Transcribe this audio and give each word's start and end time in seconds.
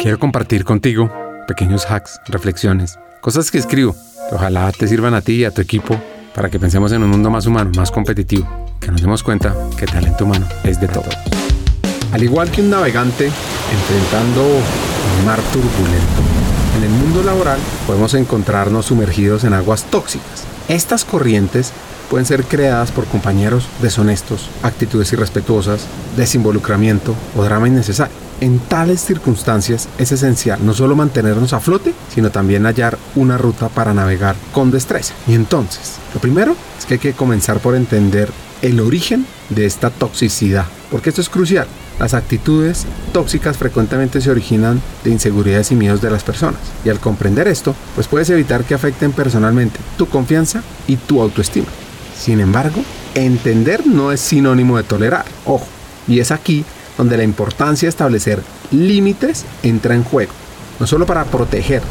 Quiero 0.00 0.18
compartir 0.18 0.64
contigo 0.64 1.12
pequeños 1.46 1.88
hacks, 1.88 2.20
reflexiones, 2.26 2.98
cosas 3.20 3.50
que 3.50 3.58
escribo 3.58 3.94
que 4.28 4.34
ojalá 4.34 4.72
te 4.72 4.88
sirvan 4.88 5.14
a 5.14 5.20
ti 5.20 5.34
y 5.34 5.44
a 5.44 5.52
tu 5.52 5.60
equipo 5.60 5.96
para 6.34 6.50
que 6.50 6.58
pensemos 6.58 6.90
en 6.92 7.02
un 7.02 7.10
mundo 7.10 7.30
más 7.30 7.46
humano, 7.46 7.70
más 7.76 7.90
competitivo, 7.90 8.48
que 8.80 8.90
nos 8.90 9.00
demos 9.00 9.22
cuenta 9.22 9.54
que 9.76 9.84
el 9.84 9.90
talento 9.92 10.24
humano 10.24 10.46
es 10.64 10.80
de 10.80 10.88
todo. 10.88 11.08
Al 12.12 12.22
igual 12.22 12.50
que 12.50 12.62
un 12.62 12.70
navegante 12.70 13.26
enfrentando 13.26 14.42
un 14.42 15.26
mar 15.26 15.40
turbulento, 15.52 16.22
en 16.78 16.84
el 16.84 16.90
mundo 16.90 17.22
laboral 17.22 17.60
podemos 17.86 18.14
encontrarnos 18.14 18.86
sumergidos 18.86 19.44
en 19.44 19.52
aguas 19.52 19.84
tóxicas. 19.84 20.44
Estas 20.68 21.04
corrientes 21.04 21.72
pueden 22.10 22.26
ser 22.26 22.44
creadas 22.44 22.90
por 22.90 23.04
compañeros 23.04 23.68
deshonestos, 23.82 24.50
actitudes 24.62 25.12
irrespetuosas, 25.12 25.86
desinvolucramiento 26.16 27.14
o 27.36 27.44
drama 27.44 27.68
innecesario. 27.68 28.27
En 28.40 28.60
tales 28.60 29.00
circunstancias 29.00 29.88
es 29.98 30.12
esencial 30.12 30.64
no 30.64 30.72
solo 30.72 30.94
mantenernos 30.94 31.52
a 31.52 31.58
flote, 31.58 31.92
sino 32.14 32.30
también 32.30 32.66
hallar 32.66 32.96
una 33.16 33.36
ruta 33.36 33.68
para 33.68 33.92
navegar 33.94 34.36
con 34.52 34.70
destreza. 34.70 35.12
Y 35.26 35.34
entonces, 35.34 35.96
lo 36.14 36.20
primero 36.20 36.54
es 36.78 36.86
que 36.86 36.94
hay 36.94 37.00
que 37.00 37.14
comenzar 37.14 37.58
por 37.58 37.74
entender 37.74 38.30
el 38.62 38.78
origen 38.78 39.26
de 39.48 39.66
esta 39.66 39.90
toxicidad, 39.90 40.66
porque 40.88 41.08
esto 41.08 41.20
es 41.20 41.28
crucial. 41.28 41.66
Las 41.98 42.14
actitudes 42.14 42.86
tóxicas 43.12 43.56
frecuentemente 43.56 44.20
se 44.20 44.30
originan 44.30 44.80
de 45.02 45.10
inseguridades 45.10 45.72
y 45.72 45.74
miedos 45.74 46.00
de 46.00 46.10
las 46.10 46.22
personas. 46.22 46.60
Y 46.84 46.90
al 46.90 47.00
comprender 47.00 47.48
esto, 47.48 47.74
pues 47.96 48.06
puedes 48.06 48.30
evitar 48.30 48.62
que 48.62 48.74
afecten 48.74 49.10
personalmente 49.10 49.80
tu 49.96 50.06
confianza 50.06 50.62
y 50.86 50.94
tu 50.94 51.20
autoestima. 51.20 51.66
Sin 52.16 52.38
embargo, 52.38 52.84
entender 53.16 53.84
no 53.84 54.12
es 54.12 54.20
sinónimo 54.20 54.76
de 54.76 54.84
tolerar, 54.84 55.24
ojo. 55.44 55.66
Y 56.06 56.20
es 56.20 56.30
aquí 56.30 56.64
donde 56.98 57.16
la 57.16 57.22
importancia 57.22 57.86
de 57.86 57.90
establecer 57.90 58.42
límites 58.70 59.46
entra 59.62 59.94
en 59.94 60.04
juego. 60.04 60.32
No 60.78 60.86
solo 60.86 61.06
para 61.06 61.24
protegerte, 61.24 61.88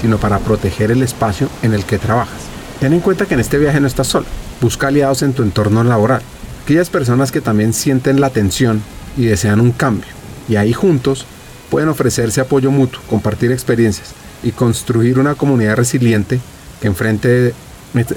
sino 0.00 0.18
para 0.18 0.40
proteger 0.40 0.90
el 0.90 1.02
espacio 1.02 1.48
en 1.62 1.74
el 1.74 1.84
que 1.84 1.98
trabajas. 1.98 2.40
Ten 2.80 2.92
en 2.92 3.00
cuenta 3.00 3.26
que 3.26 3.34
en 3.34 3.40
este 3.40 3.58
viaje 3.58 3.80
no 3.80 3.86
estás 3.86 4.08
solo. 4.08 4.26
Busca 4.60 4.88
aliados 4.88 5.22
en 5.22 5.32
tu 5.32 5.42
entorno 5.42 5.84
laboral. 5.84 6.22
Aquellas 6.64 6.90
personas 6.90 7.30
que 7.30 7.40
también 7.40 7.72
sienten 7.72 8.20
la 8.20 8.30
tensión 8.30 8.82
y 9.16 9.26
desean 9.26 9.60
un 9.60 9.72
cambio. 9.72 10.10
Y 10.48 10.56
ahí 10.56 10.72
juntos 10.72 11.26
pueden 11.70 11.88
ofrecerse 11.88 12.40
apoyo 12.40 12.70
mutuo, 12.70 13.00
compartir 13.08 13.52
experiencias 13.52 14.10
y 14.42 14.52
construir 14.52 15.18
una 15.18 15.34
comunidad 15.34 15.76
resiliente 15.76 16.40
que 16.80 16.88
enfrente 16.88 17.54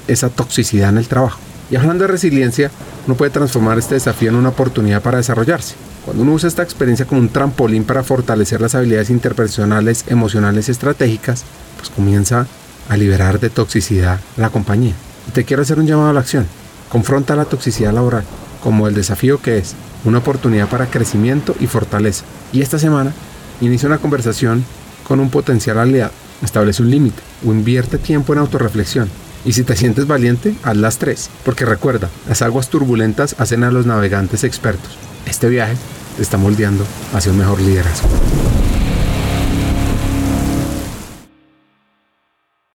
esa 0.08 0.30
toxicidad 0.30 0.90
en 0.90 0.98
el 0.98 1.08
trabajo. 1.08 1.40
Y 1.72 1.76
hablando 1.76 2.04
de 2.04 2.12
resiliencia, 2.12 2.72
uno 3.06 3.16
puede 3.16 3.32
transformar 3.32 3.78
este 3.78 3.96
desafío 3.96 4.30
en 4.30 4.36
una 4.36 4.50
oportunidad 4.50 5.02
para 5.02 5.18
desarrollarse. 5.18 5.76
Cuando 6.04 6.24
uno 6.24 6.34
usa 6.34 6.48
esta 6.48 6.64
experiencia 6.64 7.06
como 7.06 7.22
un 7.22 7.30
trampolín 7.30 7.84
para 7.84 8.04
fortalecer 8.04 8.62
las 8.62 8.74
habilidades 8.76 9.10
interpersonales, 9.10 10.06
emocionales 10.08 10.68
y 10.68 10.72
estratégicas, 10.72 11.44
pues 11.78 11.90
comienza 11.90 12.48
a 12.88 12.98
liberar 12.98 13.40
de 13.40 13.50
toxicidad 13.50 14.20
la 14.38 14.50
compañía. 14.50 14.94
Y 15.28 15.32
te 15.32 15.44
quiero 15.44 15.62
hacer 15.62 15.80
un 15.80 15.86
llamado 15.86 16.10
a 16.10 16.14
la 16.14 16.22
acción. 16.22 16.48
Confronta 16.90 17.36
la 17.36 17.46
toxicidad 17.46 17.94
laboral 17.94 18.24
como 18.64 18.88
el 18.88 18.96
desafío 18.96 19.42
que 19.42 19.58
es 19.58 19.76
una 20.06 20.18
oportunidad 20.20 20.68
para 20.68 20.88
crecimiento 20.88 21.56
y 21.60 21.68
fortaleza. 21.68 22.26
Y 22.52 22.62
esta 22.62 22.80
semana 22.80 23.14
inicia 23.62 23.88
una 23.88 24.00
conversación 24.00 24.66
con 25.08 25.20
un 25.20 25.30
potencial 25.30 25.78
aliado. 25.78 26.12
Establece 26.42 26.82
un 26.82 26.90
límite 26.90 27.22
o 27.46 27.52
invierte 27.52 27.98
tiempo 27.98 28.34
en 28.34 28.40
autorreflexión 28.40 29.10
y 29.46 29.54
si 29.54 29.64
te 29.64 29.76
sientes 29.76 30.08
valiente, 30.08 30.54
haz 30.64 30.78
las 30.78 30.98
tres, 30.98 31.30
porque 31.46 31.66
recuerda, 31.66 32.10
las 32.28 32.42
aguas 32.42 32.70
turbulentas 32.70 33.36
hacen 33.40 33.64
a 33.64 33.72
los 33.72 33.86
navegantes 33.86 34.44
expertos. 34.44 34.98
Este 35.26 35.48
viaje 35.50 35.76
te 36.18 36.22
está 36.22 36.38
moldeando 36.38 36.86
hacia 37.14 37.32
un 37.32 37.38
mejor 37.38 37.62
liderazgo. 37.62 38.10